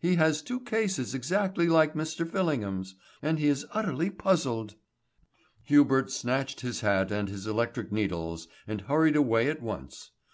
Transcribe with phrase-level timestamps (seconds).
[0.00, 2.26] He has two cases exactly like Mr.
[2.26, 4.76] Fillingham's, and he is utterly puzzled."
[5.64, 10.12] Hubert snatched his hat and his electric needles, and hurried away at once.